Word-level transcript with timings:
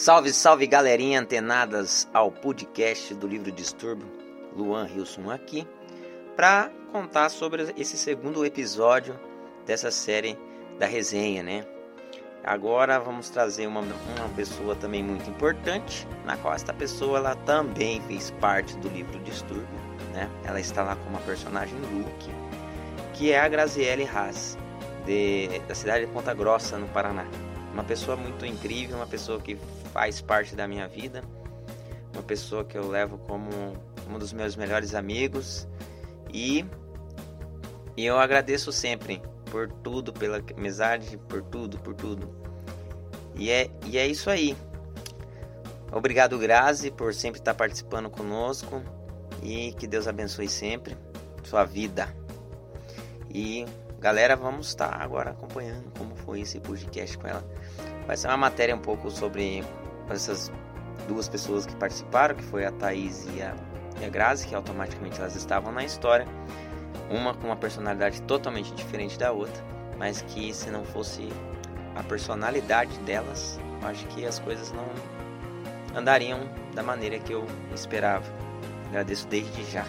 Salve, 0.00 0.32
salve 0.32 0.66
galerinha 0.66 1.20
antenadas 1.20 2.08
ao 2.14 2.32
podcast 2.32 3.12
do 3.12 3.26
livro 3.26 3.52
Distúrbio. 3.52 4.08
Luan 4.56 4.88
Wilson 4.90 5.30
aqui 5.30 5.68
para 6.34 6.70
contar 6.90 7.28
sobre 7.28 7.74
esse 7.76 7.98
segundo 7.98 8.42
episódio 8.46 9.20
dessa 9.66 9.90
série 9.90 10.38
da 10.78 10.86
resenha, 10.86 11.42
né? 11.42 11.66
Agora 12.42 12.98
vamos 12.98 13.28
trazer 13.28 13.66
uma, 13.66 13.80
uma 13.82 14.28
pessoa 14.34 14.74
também 14.74 15.04
muito 15.04 15.28
importante, 15.28 16.08
na 16.24 16.34
qual 16.38 16.54
esta 16.54 16.72
pessoa 16.72 17.18
ela 17.18 17.34
também 17.34 18.00
fez 18.06 18.30
parte 18.40 18.74
do 18.78 18.88
livro 18.88 19.18
Distúrbio, 19.18 19.68
né? 20.14 20.30
Ela 20.44 20.60
está 20.60 20.82
lá 20.82 20.96
como 20.96 21.18
a 21.18 21.20
personagem 21.20 21.78
Luke, 21.78 22.30
que 23.12 23.32
é 23.32 23.38
a 23.38 23.46
Graziele 23.46 24.08
Haas, 24.08 24.56
de, 25.04 25.58
da 25.68 25.74
cidade 25.74 26.06
de 26.06 26.10
Ponta 26.10 26.32
Grossa, 26.32 26.78
no 26.78 26.88
Paraná. 26.88 27.26
Uma 27.72 27.84
pessoa 27.84 28.16
muito 28.16 28.44
incrível, 28.44 28.96
uma 28.96 29.06
pessoa 29.06 29.40
que 29.40 29.56
faz 29.92 30.20
parte 30.20 30.54
da 30.54 30.66
minha 30.66 30.88
vida, 30.88 31.22
uma 32.12 32.22
pessoa 32.22 32.64
que 32.64 32.76
eu 32.76 32.88
levo 32.88 33.18
como 33.18 33.48
um 34.08 34.18
dos 34.18 34.32
meus 34.32 34.56
melhores 34.56 34.94
amigos 34.94 35.68
e, 36.32 36.64
e 37.96 38.04
eu 38.04 38.18
agradeço 38.18 38.72
sempre 38.72 39.22
por 39.50 39.70
tudo, 39.70 40.12
pela 40.12 40.42
amizade, 40.56 41.16
por 41.28 41.42
tudo, 41.42 41.78
por 41.78 41.94
tudo. 41.94 42.34
E 43.34 43.50
é, 43.50 43.70
e 43.86 43.98
é 43.98 44.06
isso 44.06 44.28
aí. 44.30 44.56
Obrigado, 45.92 46.38
Grazi, 46.38 46.90
por 46.90 47.12
sempre 47.14 47.40
estar 47.40 47.54
participando 47.54 48.08
conosco 48.10 48.82
e 49.42 49.72
que 49.72 49.86
Deus 49.86 50.06
abençoe 50.06 50.48
sempre 50.48 50.96
sua 51.42 51.64
vida. 51.64 52.14
E 53.28 53.66
galera, 54.00 54.34
vamos 54.34 54.68
estar 54.68 55.00
agora 55.00 55.30
acompanhando 55.30 55.92
como 55.96 56.16
foi 56.16 56.40
esse 56.40 56.58
podcast 56.58 57.18
com 57.18 57.26
ela. 57.26 57.44
Vai 58.06 58.16
ser 58.16 58.28
uma 58.28 58.36
matéria 58.36 58.74
um 58.74 58.78
pouco 58.78 59.10
sobre 59.10 59.62
essas 60.08 60.50
duas 61.06 61.28
pessoas 61.28 61.66
que 61.66 61.76
participaram, 61.76 62.34
que 62.34 62.42
foi 62.42 62.64
a 62.64 62.72
Thaís 62.72 63.26
e 63.36 63.42
a, 63.42 63.54
e 64.00 64.04
a 64.04 64.08
Grazi, 64.08 64.48
que 64.48 64.54
automaticamente 64.54 65.20
elas 65.20 65.36
estavam 65.36 65.70
na 65.70 65.84
história. 65.84 66.26
Uma 67.10 67.34
com 67.34 67.48
uma 67.48 67.56
personalidade 67.56 68.22
totalmente 68.22 68.72
diferente 68.74 69.18
da 69.18 69.32
outra, 69.32 69.62
mas 69.98 70.22
que 70.22 70.54
se 70.54 70.70
não 70.70 70.84
fosse 70.84 71.28
a 71.94 72.02
personalidade 72.02 72.96
delas, 73.00 73.60
acho 73.82 74.06
que 74.08 74.24
as 74.24 74.38
coisas 74.38 74.72
não 74.72 74.86
andariam 75.94 76.40
da 76.74 76.82
maneira 76.82 77.18
que 77.18 77.32
eu 77.32 77.44
esperava. 77.74 78.24
Agradeço 78.88 79.26
desde 79.28 79.64
já. 79.70 79.84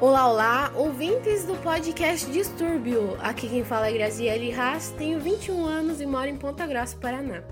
Olá, 0.00 0.30
olá, 0.30 0.72
ouvintes 0.76 1.44
do 1.44 1.54
podcast 1.56 2.24
Distúrbio. 2.30 3.18
Aqui 3.20 3.46
quem 3.46 3.62
fala 3.62 3.88
é 3.88 3.92
Graziele 3.92 4.50
Haas, 4.50 4.88
tenho 4.96 5.20
21 5.20 5.66
anos 5.66 6.00
e 6.00 6.06
moro 6.06 6.26
em 6.26 6.38
Ponta 6.38 6.66
Grossa, 6.66 6.96
Paraná. 6.96 7.42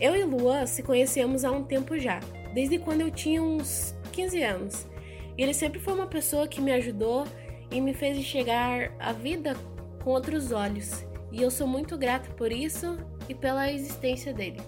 Eu 0.00 0.16
e 0.16 0.24
Luan 0.24 0.64
se 0.64 0.82
conhecemos 0.82 1.44
há 1.44 1.50
um 1.50 1.62
tempo 1.62 1.98
já, 1.98 2.20
desde 2.54 2.78
quando 2.78 3.02
eu 3.02 3.10
tinha 3.10 3.42
uns 3.42 3.94
15 4.12 4.42
anos. 4.42 4.86
Ele 5.36 5.52
sempre 5.52 5.78
foi 5.78 5.92
uma 5.92 6.06
pessoa 6.06 6.48
que 6.48 6.58
me 6.58 6.72
ajudou 6.72 7.26
e 7.70 7.82
me 7.82 7.92
fez 7.92 8.16
enxergar 8.16 8.90
a 8.98 9.12
vida 9.12 9.54
com 10.02 10.08
outros 10.08 10.52
olhos. 10.52 11.04
E 11.30 11.42
eu 11.42 11.50
sou 11.50 11.66
muito 11.66 11.98
grata 11.98 12.30
por 12.30 12.50
isso 12.50 12.96
e 13.28 13.34
pela 13.34 13.70
existência 13.70 14.32
dele. 14.32 14.62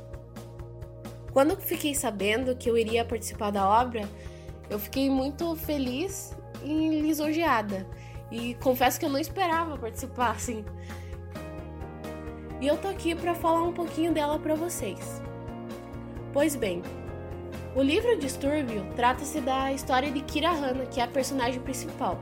Quando 1.32 1.56
fiquei 1.56 1.94
sabendo 1.94 2.54
que 2.54 2.68
eu 2.68 2.76
iria 2.76 3.06
participar 3.06 3.50
da 3.50 3.66
obra, 3.66 4.06
eu 4.68 4.78
fiquei 4.78 5.08
muito 5.08 5.56
feliz 5.56 6.36
lisonjeada. 6.64 7.86
E 8.30 8.54
confesso 8.54 8.98
que 8.98 9.06
eu 9.06 9.10
não 9.10 9.18
esperava 9.18 9.76
participar 9.76 10.30
assim. 10.30 10.64
E 12.60 12.66
eu 12.66 12.76
tô 12.76 12.88
aqui 12.88 13.14
para 13.14 13.34
falar 13.34 13.62
um 13.62 13.72
pouquinho 13.72 14.12
dela 14.12 14.38
para 14.38 14.54
vocês. 14.54 15.22
Pois 16.32 16.56
bem, 16.56 16.82
o 17.76 17.82
livro 17.82 18.16
Distúrbio 18.18 18.86
trata-se 18.96 19.40
da 19.40 19.72
história 19.72 20.10
de 20.10 20.20
Kira 20.20 20.50
Hanna, 20.50 20.86
que 20.86 21.00
é 21.00 21.04
a 21.04 21.08
personagem 21.08 21.60
principal. 21.60 22.18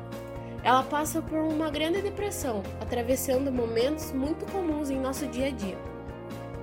Ela 0.65 0.83
passa 0.83 1.21
por 1.21 1.39
uma 1.39 1.71
grande 1.71 2.01
depressão, 2.01 2.63
atravessando 2.81 3.53
momentos 3.53 4.13
muito 4.13 4.45
comuns 4.53 4.91
em 4.91 4.99
nosso 4.99 5.27
dia 5.27 5.49
a 5.49 5.51
dia. 5.51 5.79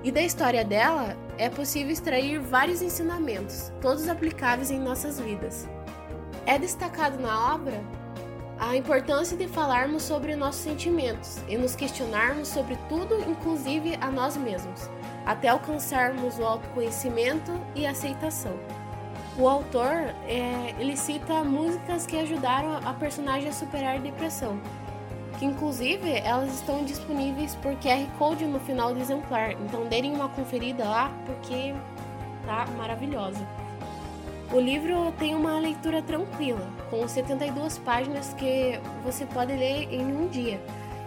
E 0.02 0.10
da 0.10 0.22
história 0.22 0.64
dela 0.64 1.16
é 1.36 1.50
possível 1.50 1.92
extrair 1.92 2.40
vários 2.40 2.80
ensinamentos, 2.82 3.70
todos 3.80 4.08
aplicáveis 4.08 4.70
em 4.70 4.80
nossas 4.80 5.20
vidas. 5.20 5.68
É 6.46 6.58
destacado 6.58 7.18
na 7.18 7.54
obra 7.54 7.80
a 8.58 8.76
importância 8.76 9.36
de 9.36 9.48
falarmos 9.48 10.02
sobre 10.02 10.36
nossos 10.36 10.60
sentimentos 10.60 11.38
e 11.48 11.56
nos 11.56 11.74
questionarmos 11.74 12.48
sobre 12.48 12.76
tudo, 12.88 13.18
inclusive 13.28 13.96
a 14.00 14.10
nós 14.10 14.36
mesmos, 14.36 14.90
até 15.24 15.48
alcançarmos 15.48 16.38
o 16.38 16.44
autoconhecimento 16.44 17.52
e 17.74 17.86
aceitação. 17.86 18.52
O 19.38 19.48
autor 19.48 20.14
é, 20.28 20.74
ele 20.78 20.96
cita 20.96 21.42
músicas 21.42 22.04
que 22.04 22.18
ajudaram 22.18 22.76
a 22.86 22.92
personagem 22.92 23.48
a 23.48 23.52
superar 23.52 23.96
a 23.96 23.98
depressão, 23.98 24.60
que 25.38 25.46
inclusive 25.46 26.10
elas 26.18 26.52
estão 26.54 26.84
disponíveis 26.84 27.54
por 27.54 27.74
QR 27.76 28.06
Code 28.18 28.44
no 28.44 28.60
final 28.60 28.92
do 28.92 29.00
exemplar, 29.00 29.52
então 29.52 29.86
deem 29.86 30.12
uma 30.12 30.28
conferida 30.28 30.84
lá 30.84 31.10
porque 31.24 31.74
tá 32.44 32.66
maravilhosa. 32.76 33.46
O 34.52 34.58
livro 34.58 35.12
tem 35.16 35.32
uma 35.36 35.60
leitura 35.60 36.02
tranquila, 36.02 36.66
com 36.90 37.06
72 37.06 37.78
páginas 37.78 38.34
que 38.34 38.80
você 39.04 39.24
pode 39.24 39.52
ler 39.52 39.86
em 39.92 40.04
um 40.04 40.26
dia. 40.26 40.60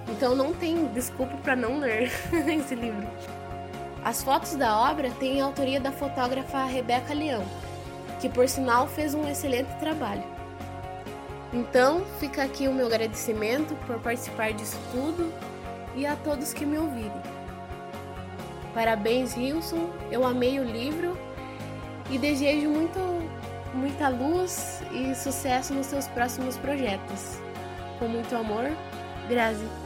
Então 0.07 0.33
não 0.33 0.53
tem 0.53 0.85
desculpa 0.87 1.35
para 1.37 1.53
não 1.53 1.77
ler 1.77 2.09
esse 2.47 2.73
livro. 2.73 3.05
As 4.01 4.23
fotos 4.23 4.55
da 4.55 4.79
obra 4.79 5.11
têm 5.11 5.41
a 5.41 5.45
autoria 5.45 5.81
da 5.81 5.91
fotógrafa 5.91 6.63
Rebeca 6.63 7.13
Leão, 7.13 7.43
que 8.21 8.29
por 8.29 8.47
sinal 8.47 8.87
fez 8.87 9.13
um 9.13 9.27
excelente 9.27 9.73
trabalho. 9.77 10.23
Então, 11.51 12.03
fica 12.19 12.43
aqui 12.43 12.69
o 12.69 12.73
meu 12.73 12.87
agradecimento 12.87 13.75
por 13.85 13.99
participar 13.99 14.53
disso 14.53 14.79
tudo 14.91 15.31
e 15.95 16.05
a 16.05 16.15
todos 16.15 16.53
que 16.53 16.65
me 16.65 16.77
ouvirem. 16.77 17.11
Parabéns, 18.73 19.35
Wilson. 19.35 19.89
Eu 20.09 20.25
amei 20.25 20.59
o 20.59 20.63
livro 20.63 21.17
e 22.13 22.17
desejo 22.19 22.69
muito, 22.69 22.99
muita 23.73 24.07
luz 24.07 24.83
e 24.91 25.15
sucesso 25.15 25.73
nos 25.73 25.87
seus 25.87 26.07
próximos 26.09 26.57
projetos. 26.57 27.39
Com 27.97 28.07
muito 28.07 28.35
amor, 28.35 28.69
Grazi. 29.27 29.82